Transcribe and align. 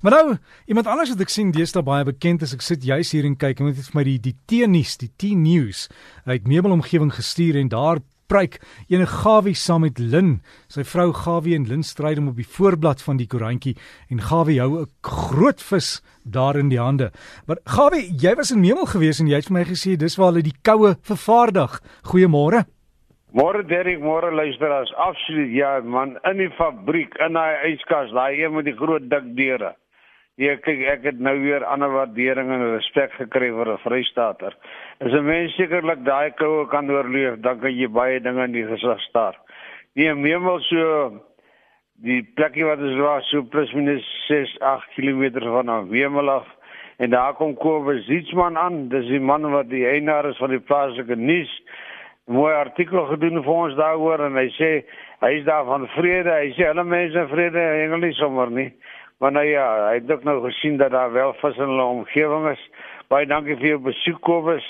Maar 0.00 0.12
nou, 0.12 0.36
iemand 0.66 0.86
anders 0.86 1.10
wat 1.12 1.20
ek 1.20 1.32
sien 1.32 1.50
deesdae 1.52 1.82
baie 1.84 2.04
bekend 2.08 2.40
is, 2.42 2.54
ek 2.56 2.62
sit 2.64 2.84
juis 2.88 3.10
hier 3.12 3.26
en 3.28 3.34
kyk 3.36 3.58
en 3.60 3.66
dit 3.68 3.76
het 3.76 3.90
vir 3.90 3.98
my 3.98 4.04
die 4.06 4.20
die 4.30 4.36
T-nuus, 4.48 4.94
die 4.96 5.10
T-news 5.20 5.88
uit 6.24 6.48
meubelomgewing 6.48 7.12
gestuur 7.12 7.58
en 7.60 7.68
daar 7.68 8.00
preek 8.30 8.60
ene 8.88 9.04
Gawie 9.10 9.52
saam 9.58 9.84
met 9.84 9.98
Lin. 10.00 10.38
Sy 10.72 10.86
vrou 10.88 11.10
Gawie 11.12 11.56
en 11.58 11.66
Lin 11.68 11.84
stry 11.84 12.14
om 12.16 12.30
op 12.30 12.40
die 12.40 12.48
voorblad 12.48 13.02
van 13.04 13.20
die 13.20 13.28
koerantjie 13.28 13.74
en 14.08 14.24
Gawie 14.30 14.60
hou 14.62 14.80
'n 14.80 14.88
groot 15.04 15.60
vis 15.60 16.00
daar 16.24 16.56
in 16.56 16.70
die 16.70 16.80
hande. 16.80 17.10
Maar 17.46 17.58
Gawie, 17.66 18.08
jy 18.16 18.34
was 18.36 18.52
in 18.52 18.60
Meubel 18.60 18.86
gewees 18.86 19.20
en 19.20 19.28
jy 19.28 19.36
het 19.36 19.48
vir 19.48 19.58
my 19.58 19.64
gesê 19.64 19.96
dis 19.96 20.16
waar 20.16 20.32
hulle 20.32 20.42
die 20.42 20.60
koue 20.62 20.96
vervaardig. 21.02 21.80
Goeiemôre. 22.04 22.64
Môre 23.32 23.62
Derek, 23.62 24.00
môre 24.00 24.32
luisteraars. 24.32 24.94
Absoluut 24.94 25.52
ja 25.54 25.80
man, 25.80 26.18
in 26.24 26.38
die 26.38 26.50
fabriek, 26.50 27.14
in 27.18 27.32
daai 27.32 27.74
yskas, 27.74 28.10
daai 28.10 28.42
een 28.42 28.54
met 28.54 28.64
die 28.64 28.74
groot 28.74 29.10
dik 29.10 29.36
deure. 29.36 29.76
Ja, 30.40 30.54
kyk, 30.56 30.78
ek 30.88 31.02
het 31.04 31.18
nou 31.20 31.34
weer 31.42 31.66
ander 31.68 31.90
waardering 31.92 32.48
en 32.54 32.62
respek 32.72 33.12
gekry 33.18 33.50
vir 33.52 33.68
'n 33.74 33.82
Vrystater. 33.82 34.54
As 35.04 35.12
'n 35.12 35.26
mens 35.26 35.52
sekerlik 35.54 36.00
daai 36.04 36.30
koue 36.30 36.66
kan 36.68 36.90
oorleef, 36.90 37.40
dan 37.40 37.60
kan 37.60 37.76
jy 37.76 37.88
baie 37.88 38.20
dinge 38.20 38.44
in 38.44 38.52
die 38.52 38.64
gesig 38.64 39.00
staar. 39.00 39.36
Nee, 39.94 40.14
meemaal 40.14 40.60
so 40.60 41.20
die 42.02 42.22
plekkie 42.36 42.64
wat 42.64 42.78
is 42.78 42.96
waar 42.96 43.22
so 43.22 43.42
plus 43.42 43.72
minus 43.72 44.06
6 44.28 44.56
8 44.60 44.88
km 44.94 45.40
van 45.40 45.88
Wemel 45.90 46.30
af 46.30 46.46
en 46.98 47.10
daar 47.10 47.34
kom 47.34 47.54
Kobus 47.54 48.06
Zietsman 48.06 48.56
aan. 48.56 48.88
Dis 48.88 49.06
die 49.06 49.20
man 49.20 49.50
wat 49.50 49.68
die 49.68 49.86
eienaar 49.86 50.24
is 50.24 50.36
van 50.36 50.50
die 50.50 50.60
plaaslike 50.60 51.16
nuus. 51.16 51.62
Mooi 52.26 52.54
artikel 52.54 53.04
gedoen 53.06 53.42
vir 53.42 53.52
ons 53.52 53.74
daaroor 53.74 54.24
en 54.24 54.36
hy 54.36 54.48
sê 54.56 54.84
hy 55.20 55.32
is 55.38 55.44
daar 55.44 55.64
van 55.64 55.86
vrede. 55.88 56.32
Hy 56.32 56.52
sê 56.56 56.68
alle 56.68 56.84
mense 56.84 57.26
vrede, 57.28 57.60
engel 57.84 57.98
nie 57.98 58.12
sommer 58.12 58.50
nie. 58.50 58.72
Maar 59.20 59.32
nou 59.32 59.46
ja, 59.46 59.64
hy 59.88 59.94
het 59.94 60.10
ook 60.12 60.22
nou 60.24 60.40
gesien 60.44 60.76
dat 60.76 60.90
daar 60.90 61.12
wel 61.12 61.32
vis 61.32 61.56
in 61.56 61.68
hulle 61.68 61.82
omgewing 61.84 62.48
is. 62.48 62.60
Baie 63.12 63.26
dankie 63.28 63.56
vir 63.60 63.66
jou 63.74 63.80
besoek 63.84 64.20
Kobus. 64.24 64.64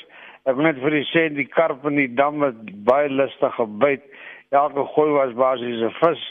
Ek 0.51 0.59
net 0.59 0.81
vir 0.83 0.97
u 0.99 1.03
sê 1.07 1.23
die 1.31 1.47
karp 1.47 1.85
in 1.87 2.01
die 2.01 2.09
dam 2.19 2.43
het 2.43 2.59
baie 2.89 3.07
lustig 3.15 3.55
gebyt. 3.55 4.03
Elke 4.51 4.89
gooi 4.97 5.11
was 5.15 5.37
basies 5.39 5.85
'n 5.87 5.95
vis. 6.01 6.25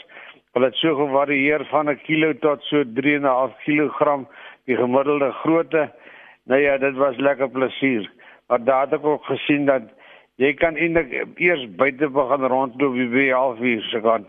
Hulle 0.52 0.68
het 0.68 0.76
so 0.76 0.92
gevarieer 0.98 1.64
van 1.70 1.88
'n 1.88 2.00
kilo 2.04 2.32
tot 2.44 2.62
so 2.68 2.84
3.5 2.84 3.56
kg 3.64 4.28
die 4.66 4.76
gemiddelde 4.76 5.32
grootte. 5.40 5.88
Nou 6.44 6.60
ja, 6.60 6.76
dit 6.78 6.94
was 6.94 7.16
lekker 7.16 7.48
plesier. 7.48 8.10
Maar 8.48 8.64
daar 8.64 8.84
het 8.84 8.92
ek 8.92 9.04
ook 9.04 9.24
gesien 9.24 9.64
dat 9.64 9.82
jy 10.36 10.52
kan 10.54 10.76
eintlik 10.76 11.24
eers 11.36 11.64
buite 11.76 12.08
begin 12.08 12.44
rondloop 12.44 12.94
wie 12.94 13.32
half 13.32 13.58
uur 13.60 13.82
se 13.82 14.00
kant 14.00 14.28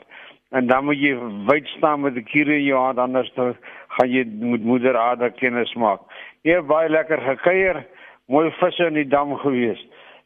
en 0.51 0.67
dan 0.67 0.85
moet 0.85 0.99
jy 0.99 1.15
wyd 1.47 1.67
staan 1.77 2.03
met 2.03 2.15
die 2.17 2.25
kiere 2.27 2.57
in 2.57 2.65
jou 2.65 2.79
hand 2.79 2.99
anders 2.99 3.31
gaan 3.35 4.11
jy 4.11 4.23
met 4.39 4.63
moeder 4.63 4.97
Ada 4.97 5.29
kennis 5.35 5.73
maak. 5.79 6.03
Jy 6.43 6.57
het 6.59 6.67
baie 6.67 6.89
lekker 6.89 7.21
gekuier, 7.23 7.83
mooi 8.31 8.49
visse 8.59 8.87
in 8.87 8.99
die 8.99 9.07
dam 9.07 9.35
gewees. 9.43 9.79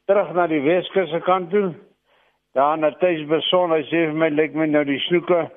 Terug 0.06 0.34
na 0.38 0.48
die 0.48 0.62
Weskus 0.62 1.09
se 1.09 1.22
kant 1.26 1.50
toe. 1.53 1.73
Daar 2.56 2.78
na 2.78 2.92
Tuis 3.02 3.26
Beson, 3.28 3.73
hy 3.73 3.81
sê 3.90 4.06
vir 4.08 4.20
my 4.22 4.30
lyk 4.31 4.53
my 4.56 4.68
nou 4.70 4.86
die 4.88 5.02
snoeke, 5.09 5.48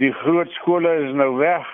die 0.00 0.12
groot 0.22 0.50
skole 0.56 0.94
is 1.04 1.14
nou 1.18 1.34
weg. 1.40 1.66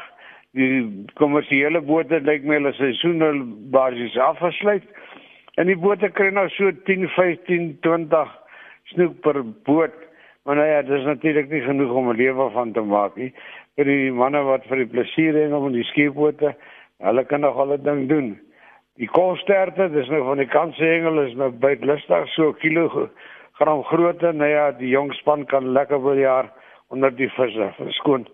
Die 0.54 0.80
kommersiële 1.20 1.82
bote 1.84 2.20
lyk 2.24 2.46
my 2.48 2.58
hulle 2.58 2.72
seisoen 2.78 3.20
nou 3.22 3.32
basies 3.74 4.16
afgesluit. 4.18 4.86
En 5.60 5.70
die 5.70 5.78
bote 5.78 6.10
kry 6.16 6.32
nou 6.34 6.48
so 6.56 6.72
10, 6.88 7.06
15, 7.14 7.68
20 7.86 8.34
snoek 8.94 9.20
per 9.22 9.42
boot. 9.68 9.94
Maar 10.44 10.56
nou 10.56 10.68
ja, 10.68 10.82
dit 10.82 10.98
is 10.98 11.04
natuurlik 11.04 11.48
nie 11.50 11.60
genoeg 11.60 11.92
om 11.92 12.08
'n 12.10 12.16
lewe 12.16 12.50
van 12.50 12.72
te 12.72 12.80
maak 12.80 13.16
nie. 13.16 13.32
Vir 13.76 13.84
die 13.84 14.12
manne 14.12 14.42
wat 14.42 14.66
vir 14.68 14.76
die 14.76 14.86
plesier 14.86 15.44
en 15.44 15.54
om 15.54 15.72
die 15.72 15.84
skeepbote, 15.84 16.54
hulle 16.98 17.24
kan 17.24 17.40
nog 17.40 17.56
'n 17.56 17.82
ding 17.82 18.08
doen. 18.08 18.38
Die 18.96 19.08
koolsterte, 19.08 19.90
dis 19.90 20.08
nou 20.08 20.22
van 20.24 20.36
die 20.36 20.46
kanshengel 20.46 21.22
is 21.22 21.34
nou 21.34 21.50
baie 21.50 21.78
lustig, 21.80 22.28
so 22.28 22.52
kilogram 22.52 23.82
grootte. 23.84 24.32
Nou 24.32 24.50
ja, 24.50 24.70
die 24.72 24.88
jong 24.88 25.12
span 25.14 25.44
kan 25.44 25.72
lekker 25.72 26.02
wil 26.02 26.18
jaar 26.18 26.52
onder 26.88 27.16
die 27.16 27.30
visse 27.30 27.72
verskoon. 27.76 28.28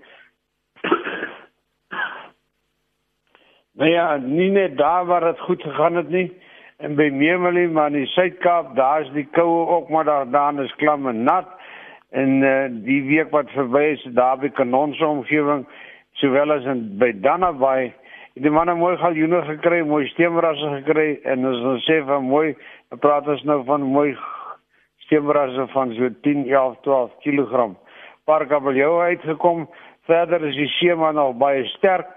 Nou 3.72 3.90
ja, 3.90 4.16
nie 4.16 4.50
net 4.50 4.76
daar 4.76 5.06
waar 5.06 5.20
dit 5.20 5.40
goed 5.40 5.62
gegaan 5.62 5.94
het 5.94 6.08
nie. 6.08 6.32
En 6.76 6.94
by 6.94 7.10
Meermalie, 7.12 7.68
maar 7.68 7.86
in 7.86 7.92
die 7.92 8.06
Suid-Kaap, 8.06 8.76
daar 8.76 9.00
is 9.00 9.10
die 9.12 9.28
koue 9.30 9.66
ook 9.66 9.88
maar 9.88 10.04
daar 10.04 10.30
dan 10.30 10.60
is 10.60 10.74
klam 10.74 11.08
en 11.08 11.22
nat 11.22 11.59
en 12.10 12.42
uh, 12.42 12.66
die 12.86 13.02
week 13.06 13.30
wat 13.30 13.50
verby 13.54 13.84
is 13.94 14.04
daar 14.18 14.38
by 14.40 14.50
Kanonse 14.54 15.06
omgewing 15.06 15.66
sowel 16.18 16.52
as 16.52 16.66
in 16.66 16.86
by 16.98 17.12
Dannabay 17.22 17.92
die 18.40 18.50
manne 18.50 18.74
mooi 18.78 18.94
galjoene 19.00 19.42
gekry, 19.46 19.82
mooi 19.84 20.06
steenrasse 20.12 20.68
gekry 20.80 21.08
en 21.28 21.46
ons 21.50 21.64
ons 21.74 21.86
sê 21.88 22.00
van 22.06 22.24
mooi 22.24 22.54
praat 23.02 23.28
ons 23.28 23.42
nou 23.48 23.60
van 23.68 23.84
mooi 23.84 24.14
steenrasse 25.06 25.66
van 25.74 25.94
so 25.98 26.10
10, 26.22 26.46
11, 26.48 26.76
12 26.86 27.10
kg. 27.24 27.70
Parkabeljou 28.30 29.00
uitgekom. 29.02 29.66
Verder 30.06 30.44
is 30.46 30.56
die 30.58 30.70
seema 30.78 31.10
nog 31.12 31.36
baie 31.42 31.64
sterk 31.76 32.14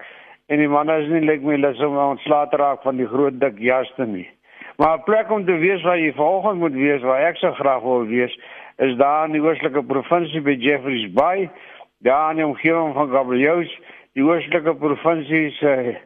en 0.48 0.62
die 0.62 0.70
manne 0.70 1.00
is 1.02 1.10
nie 1.10 1.24
lyk 1.24 1.42
like 1.42 1.48
my 1.48 1.58
lus 1.58 1.82
om 1.82 1.98
ontslae 1.98 2.48
te 2.50 2.60
raak 2.62 2.82
van 2.86 3.00
die 3.00 3.10
groot 3.10 3.38
dik 3.40 3.58
jaste 3.62 4.06
nie. 4.06 4.28
Maar 4.76 4.98
'n 4.98 5.02
plek 5.02 5.30
om 5.30 5.44
te 5.44 5.56
wees 5.56 5.82
waar 5.82 5.98
jy 5.98 6.12
vanoggend 6.12 6.58
moet 6.58 6.72
wees, 6.72 7.02
waar 7.02 7.20
ek 7.20 7.36
so 7.36 7.52
graag 7.52 7.82
wil 7.82 8.06
wees, 8.06 8.38
is 8.76 8.96
daar 8.96 9.26
in 9.26 9.32
die 9.32 9.42
oostelike 9.42 9.82
provinsie 9.82 10.40
by 10.40 10.56
Jeffreys 10.58 11.12
Bay, 11.12 11.50
daar 11.98 12.30
in 12.30 12.36
die 12.36 12.46
omgewing 12.46 12.94
van 12.94 13.10
Gabriels, 13.10 13.80
die 14.12 14.24
oostelike 14.24 14.74
provinsie 14.74 15.50
se 15.50 15.66
uh, 15.66 15.96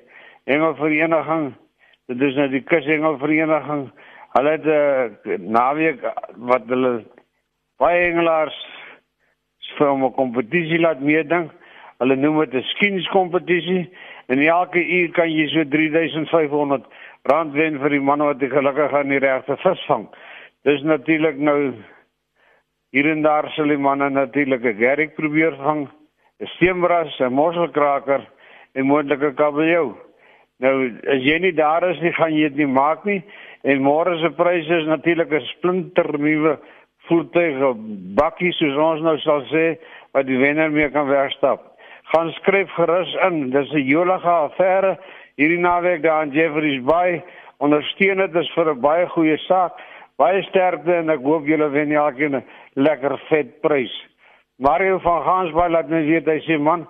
Engelvereniging. 0.44 1.54
Dit 2.06 2.20
is 2.20 2.34
nou 2.34 2.48
die 2.48 2.62
Kusengelvereniging. 2.64 3.90
Hulle 4.32 4.50
het 4.50 4.64
'n 4.64 4.68
uh, 4.68 5.04
eh, 5.04 5.40
naweek 5.40 6.00
wat 6.36 6.62
hulle 6.66 7.04
baie 7.76 8.10
engelaars 8.10 8.56
vir 9.76 9.92
'n 9.92 10.12
kompetisie 10.12 10.80
laat 10.80 11.00
meeding. 11.00 11.50
Hulle 11.98 12.16
noem 12.16 12.38
dit 12.44 12.54
'n 12.54 12.62
skienskompetisie 12.62 13.90
en 14.28 14.38
elke 14.38 14.80
uur 14.80 15.12
kan 15.12 15.30
jy 15.30 15.46
so 15.48 15.64
3500 15.64 16.84
rand 17.24 17.52
wen 17.52 17.78
vir 17.78 17.90
die 17.90 18.00
man 18.00 18.24
wat 18.24 18.40
gelukkig 18.40 18.92
aan 18.92 19.08
die 19.08 19.18
regte 19.18 19.56
vis 19.56 19.84
vang. 19.86 20.08
Dis 20.64 20.82
natuurlik 20.82 21.38
nou 21.38 21.72
Hier 22.88 23.04
en 23.10 23.20
daar 23.20 23.50
sal 23.52 23.68
die 23.68 23.76
manne 23.76 24.08
natuurlik 24.08 24.64
'n 24.64 24.78
gerrig 24.80 25.14
probeer 25.14 25.56
vang, 25.56 25.88
'n 26.40 26.46
steenbras, 26.54 27.20
'n 27.20 27.32
mosselkraker 27.32 28.22
en 28.72 28.86
moontlik 28.86 29.22
'n 29.22 29.34
kabeljou. 29.34 29.96
Nou 30.58 30.90
as 31.06 31.22
jy 31.22 31.38
nie 31.38 31.52
daar 31.52 31.90
is 31.90 32.00
nie, 32.00 32.12
gaan 32.12 32.32
jy 32.32 32.48
dit 32.48 32.56
nie 32.56 32.66
maak 32.66 33.04
nie. 33.04 33.22
En 33.62 33.82
môre 33.82 34.18
se 34.20 34.30
pryse 34.30 34.72
is 34.78 34.86
natuurlik 34.86 35.32
'n 35.32 35.40
splinter 35.40 36.18
nuwe 36.18 36.58
voertuig, 37.08 37.76
bakkie 38.14 38.52
soos 38.52 38.76
ons 38.76 39.02
nou 39.02 39.18
sal 39.18 39.42
sê, 39.42 39.78
wat 40.12 40.26
die 40.26 40.38
wenner 40.38 40.70
mee 40.70 40.90
kan 40.90 41.06
wegstap. 41.06 41.77
Gaan 42.08 42.30
skryf 42.32 42.70
gerus 42.72 43.14
in. 43.26 43.50
Dis 43.50 43.72
'n 43.72 43.84
jolige 43.84 44.28
affære 44.28 44.96
hierdie 45.36 45.58
naweek 45.58 46.02
daar 46.02 46.22
in 46.22 46.30
Jeffreys 46.30 46.82
Bay. 46.84 47.22
Ondersteun 47.58 48.16
dit 48.16 48.34
is 48.34 48.50
vir 48.54 48.70
'n 48.70 48.80
baie 48.80 49.06
goeie 49.06 49.36
saak. 49.36 49.72
Baie 50.16 50.42
sterkte 50.42 50.94
en 50.94 51.10
ek 51.10 51.20
hoop 51.20 51.46
julle 51.46 51.68
wen 51.70 51.92
elkeen 51.92 52.36
'n 52.36 52.44
lekker 52.74 53.18
vet 53.28 53.60
prys. 53.60 53.92
Mario 54.56 54.98
van 54.98 55.22
Gansbaai 55.22 55.70
laat 55.70 55.88
my 55.88 56.02
weet 56.06 56.26
hy 56.26 56.40
sê 56.40 56.58
man, 56.58 56.86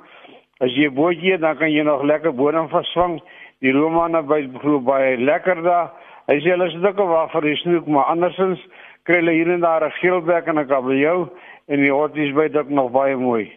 as 0.60 0.70
jy 0.70 0.88
bootjie 0.88 1.38
dan 1.38 1.56
kan 1.56 1.70
jy 1.70 1.82
nog 1.82 2.02
lekker 2.02 2.34
bodem 2.34 2.68
vasvang. 2.68 3.20
Die 3.60 3.72
Romane 3.72 4.22
by 4.22 4.48
glo 4.60 4.80
baie 4.80 5.16
lekker 5.16 5.62
daar. 5.62 5.90
Hy 6.28 6.38
sê 6.40 6.50
hulle 6.50 6.66
is 6.66 6.80
dikke 6.80 7.04
wag 7.04 7.32
vir 7.32 7.42
die 7.42 7.56
snoek, 7.56 7.86
maar 7.86 8.04
andersins 8.04 8.60
kry 9.02 9.16
hulle 9.16 9.32
hier 9.32 9.50
en 9.50 9.60
daar 9.60 9.84
'n 9.84 9.90
geelbek 9.90 10.46
en 10.46 10.58
'n 10.58 10.68
kabeljou 10.68 11.28
en 11.68 11.80
die 11.80 11.92
horties 11.92 12.34
by 12.34 12.48
dit 12.48 12.70
nog 12.70 12.92
baie 12.92 13.16
mooi. 13.16 13.50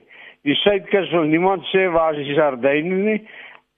Die 0.47 0.55
suidkus 0.55 1.11
wil 1.13 1.27
niemand 1.29 1.65
sê 1.69 1.85
waar 1.93 2.17
is 2.17 2.25
die 2.25 2.35
sardyne 2.35 2.95
nie. 3.05 3.19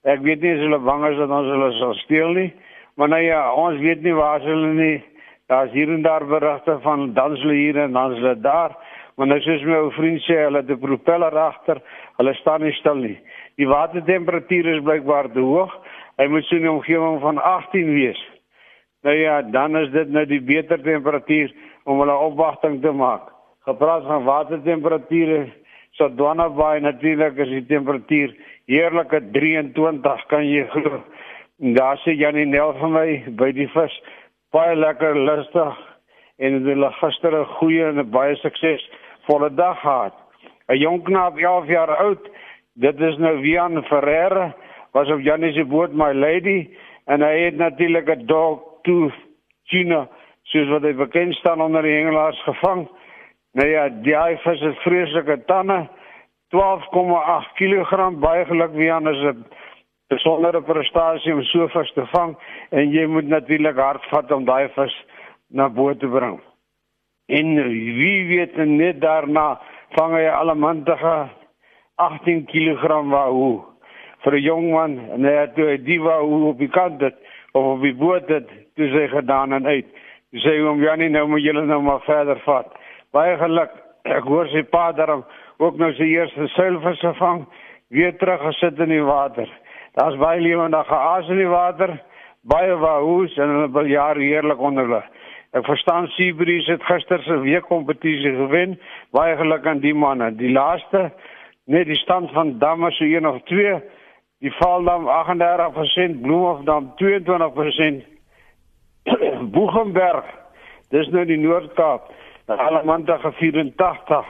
Ek 0.08 0.22
weet 0.24 0.40
nie 0.40 0.54
as 0.54 0.62
hulle 0.64 0.78
bang 0.80 1.02
is 1.10 1.18
dat 1.20 1.32
ons 1.32 1.50
hulle 1.52 1.72
sal 1.78 1.92
steel 2.04 2.32
nie. 2.38 2.50
Maar 2.96 3.10
nou 3.12 3.20
ja, 3.20 3.40
ons 3.52 3.80
weet 3.82 4.00
nie 4.04 4.14
waar 4.16 4.40
hulle 4.40 4.72
nie. 4.78 4.96
Daar's 5.52 5.74
hier 5.76 5.90
en 5.92 6.02
daar 6.02 6.24
berigte 6.24 6.78
van 6.80 7.12
dansle 7.12 7.52
hier 7.52 7.76
en 7.82 7.92
dansle 7.92 8.32
daar, 8.40 8.72
maar 9.16 9.28
nou 9.28 9.36
soos 9.44 9.64
my 9.68 9.76
ou 9.76 9.90
vriend 9.92 10.22
sê, 10.24 10.38
hulle 10.46 10.62
het 10.62 10.70
'n 10.70 10.80
propeller 10.80 11.36
agter, 11.36 11.82
hulle 12.16 12.34
staan 12.34 12.62
nie 12.62 12.72
stil 12.72 12.94
nie. 12.94 13.18
Die 13.56 13.68
watertemperatuur 13.68 14.66
is 14.66 14.82
blykbaar 14.82 15.30
te 15.32 15.40
hoog. 15.40 15.72
Hy 16.16 16.26
moet 16.26 16.44
so 16.44 16.56
'n 16.56 16.68
omgewing 16.68 17.20
van 17.20 17.38
18 17.38 17.94
wees. 17.94 18.20
Nou 19.02 19.16
ja, 19.16 19.42
dan 19.42 19.76
is 19.76 19.90
dit 19.90 20.08
nou 20.08 20.26
die 20.26 20.40
beter 20.40 20.82
temperatuur 20.82 21.52
om 21.84 21.98
hulle 21.98 22.16
opwagting 22.16 22.80
te 22.82 22.92
maak. 22.92 23.28
Gepraat 23.64 24.04
van 24.04 24.24
watertemperature, 24.24 25.52
so 25.96 26.08
Dwana 26.08 26.48
Bay 26.48 26.80
natuurlik 26.80 27.38
is 27.38 27.48
die 27.48 27.66
temperatuur 27.66 28.34
heerlike 28.66 29.20
23 29.32 30.26
kan 30.28 30.44
jy 30.46 30.66
glo. 30.72 31.02
Daar 31.76 32.00
sê 32.02 32.16
Janie 32.18 32.46
Nel 32.46 32.74
vir 32.80 32.90
my 32.90 33.08
by 33.38 33.52
die 33.54 33.68
vis 33.74 33.94
baie 34.54 34.74
lekker 34.76 35.14
lustig 35.14 35.80
en 36.38 36.64
hulle 36.66 36.90
gister 37.00 37.34
'n 37.40 37.46
goeie 37.58 37.88
en 37.88 37.98
'n 37.98 38.10
baie 38.10 38.36
suksesvolle 38.36 39.50
dag 39.54 39.80
gehad. 39.80 40.14
'n 40.68 40.78
Jong 40.78 41.02
knaap 41.04 41.38
11 41.38 41.66
jaar 41.68 41.96
oud, 41.96 42.22
dit 42.74 43.00
is 43.00 43.16
nou 43.18 43.40
Wian 43.40 43.84
Ferreira. 43.84 44.54
was 44.94 45.10
op 45.10 45.20
Janie 45.20 45.52
se 45.52 45.64
boot 45.64 45.92
My 45.92 46.12
Lady 46.12 46.68
en 47.04 47.22
hy 47.22 47.38
het 47.44 47.56
natuurlik 47.56 48.08
'n 48.08 48.26
dog 48.26 48.62
toe 48.82 49.12
China 49.64 50.08
soos 50.42 50.68
wat 50.68 50.82
hy 50.82 50.94
bekend 50.94 51.34
staan 51.34 51.60
onder 51.60 51.82
die 51.82 51.96
hengelaars 51.98 52.42
gevang. 52.42 52.88
Nou 53.54 53.68
ja, 53.70 53.88
die 53.88 54.16
vis 54.42 54.60
het 54.60 54.80
vreeslike 54.82 55.44
tande. 55.46 55.84
12,8 56.54 57.52
kg 57.58 58.10
baie 58.22 58.44
geluk 58.46 58.74
wie 58.74 58.92
anders 58.92 59.20
het 59.22 59.38
besondere 60.12 60.60
prestasie 60.62 61.32
om 61.34 61.42
so 61.48 61.68
vis 61.72 61.92
te 61.94 62.04
vang 62.12 62.34
en 62.70 62.90
jy 62.92 63.06
moet 63.10 63.30
natuurlik 63.30 63.78
hard 63.80 64.04
vat 64.10 64.32
om 64.34 64.44
daai 64.46 64.68
vis 64.76 64.94
na 65.48 65.68
bo 65.68 65.94
te 65.94 66.10
bring. 66.10 66.40
En 67.26 67.54
wie 67.98 68.26
weet 68.28 68.56
net 68.56 69.00
daarna 69.00 69.60
vang 69.96 70.14
hy 70.18 70.26
allemantige 70.28 71.14
18 72.02 72.44
kg 72.50 73.02
wahoo 73.10 73.64
vir 74.24 74.34
'n 74.34 74.42
jong 74.42 74.70
man 74.70 74.98
en 75.14 75.24
hy 75.24 75.34
het 75.40 75.84
die 75.86 76.00
wahoo 76.00 76.48
op 76.50 76.58
die 76.58 76.70
kant 76.70 77.00
het 77.00 77.16
of 77.52 77.64
op 77.64 77.82
die 77.82 77.94
boot 77.94 78.28
het 78.28 78.48
toe 78.74 78.88
sy 78.90 79.08
gedaan 79.08 79.52
en 79.52 79.66
uit. 79.66 79.86
Hy 80.32 80.38
sê 80.38 80.58
hom 80.58 80.82
Janie 80.82 81.08
nou 81.08 81.28
moet 81.28 81.42
julle 81.42 81.64
nou 81.64 81.82
maar 81.82 82.00
verder 82.00 82.38
vat. 82.44 82.66
Baie 83.14 83.36
geluk. 83.38 83.70
Ek 84.04 84.26
hoor 84.26 84.48
sy 84.50 84.64
pa 84.66 84.88
daarom 84.92 85.22
ook 85.62 85.78
nou 85.78 85.92
sy 85.94 86.10
eerste 86.16 86.48
seilvis 86.56 86.98
gevang 87.00 87.44
weer 87.94 88.16
terug 88.18 88.42
gesit 88.48 88.80
in 88.82 88.90
die 88.90 89.04
water. 89.06 89.46
Daar's 89.94 90.18
baie 90.18 90.42
lewendige 90.42 90.96
aas 90.98 91.28
in 91.30 91.38
die 91.38 91.48
water, 91.48 91.94
baie 92.42 92.74
wahoes 92.76 93.36
en 93.38 93.52
hulle 93.54 93.68
wil 93.76 93.86
jaar 93.88 94.18
heerlik 94.18 94.58
onder 94.58 94.88
hulle. 94.88 95.02
Ek 95.54 95.62
verstaan 95.68 96.08
Seabreeze 96.16 96.74
het 96.74 96.82
gister 96.88 97.22
se 97.22 97.36
weekkompetisie 97.44 98.32
gewen. 98.34 98.74
Baie 99.14 99.36
geluk 99.38 99.66
aan 99.70 99.84
die 99.84 99.94
manne. 99.94 100.32
Die 100.34 100.50
laaste 100.50 101.12
net 101.70 101.86
die 101.86 102.00
stand 102.00 102.32
van 102.34 102.56
damme 102.58 102.90
so 102.96 103.06
1 103.06 103.28
of 103.30 103.38
2. 103.46 103.76
Die 104.42 104.52
Valdam 104.58 105.06
38%, 105.06 106.18
Bloemhofdam 106.26 106.90
22%. 106.98 108.02
Boegenberg, 109.54 110.26
dis 110.90 111.08
nou 111.14 111.22
die 111.30 111.38
Noord-Kaap. 111.38 112.10
Alamanda 112.46 113.18
84. 113.18 114.24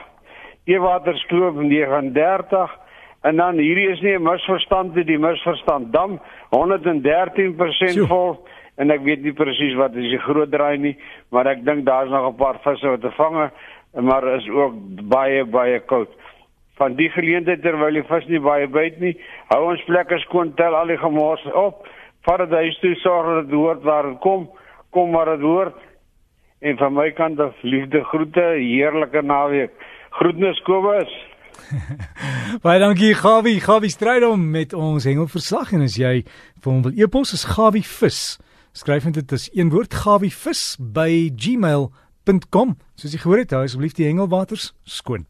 Ewaterskloof 0.65 1.55
39 1.55 2.85
En 3.25 3.39
dan 3.41 3.57
hierdie 3.57 3.87
is 3.89 4.01
nie 4.01 4.13
'n 4.13 4.23
misverstand 4.23 4.95
nie, 4.95 5.03
die 5.03 5.17
misverstand 5.17 5.91
dam 5.93 6.19
113% 6.53 8.05
vol 8.07 8.37
en 8.77 8.91
ek 8.91 9.01
weet 9.01 9.23
nie 9.23 9.33
presies 9.33 9.73
wat 9.79 9.95
is 9.95 10.11
die 10.11 10.21
groot 10.27 10.51
draai 10.51 10.77
nie, 10.77 10.97
maar 11.31 11.47
ek 11.47 11.63
dink 11.65 11.85
daar's 11.85 12.09
nog 12.09 12.27
'n 12.29 12.37
paar 12.37 12.59
visse 12.61 12.87
wat 12.87 13.01
te 13.01 13.11
vang, 13.11 13.49
maar 14.01 14.27
is 14.35 14.49
ook 14.49 14.73
baie 15.09 15.45
baie 15.45 15.79
koud. 15.79 16.09
Van 16.77 16.95
die 16.95 17.09
geleentheid 17.09 17.61
terwyl 17.61 17.93
die 17.93 18.03
vis 18.03 18.27
nie 18.27 18.39
baie 18.39 18.67
byt 18.67 18.99
nie, 18.99 19.17
hou 19.49 19.71
ons 19.71 19.83
plekke 19.83 20.19
skoon, 20.19 20.53
tel 20.53 20.75
al 20.75 20.87
die 20.87 20.97
gemors 20.97 21.45
op, 21.53 21.87
vat 22.21 22.37
dit 22.37 22.51
huis 22.51 22.79
toe, 22.79 22.95
sorg 22.95 23.25
dat 23.25 23.45
dit 23.49 23.55
hoort 23.55 23.83
waar 23.83 24.03
dit 24.03 24.19
kom, 24.19 24.49
kom 24.91 25.11
maar 25.11 25.25
dit 25.25 25.41
hoort. 25.41 25.73
En 26.59 26.77
van 26.77 26.93
my 26.93 27.11
kant 27.11 27.39
af 27.39 27.55
liefde 27.61 28.03
groete, 28.03 28.41
heerlike 28.57 29.21
naweek. 29.21 29.71
Groetnis 30.09 30.61
Kobus. 30.63 31.11
Baie 32.63 32.79
dankie 32.79 33.13
Gawie. 33.13 33.59
Gawie 33.59 33.89
stryd 33.89 34.23
om 34.23 34.49
met 34.51 34.73
ons 34.73 35.03
hengelverslag 35.03 35.73
en 35.75 35.85
as 35.85 35.97
jy 35.99 36.21
vir 36.23 36.71
hom 36.71 36.83
wil 36.85 36.95
e-pos 36.95 37.35
is 37.35 37.45
Gawie 37.55 37.83
vis. 37.83 38.37
Skryf 38.75 39.07
dit 39.15 39.35
as 39.35 39.49
een 39.53 39.71
woord 39.73 39.93
Gawie 39.93 40.31
vis 40.31 40.75
by 40.79 41.31
gmail.com. 41.35 42.75
Soos 42.95 43.15
jy 43.15 43.23
gehoor 43.23 43.43
het, 43.43 43.55
hou 43.55 43.63
asseblief 43.65 43.95
die 43.97 44.07
hengelwaters 44.07 44.71
skoon. 44.83 45.27